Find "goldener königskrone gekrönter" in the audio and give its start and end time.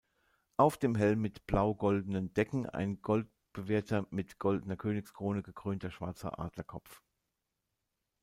4.39-5.91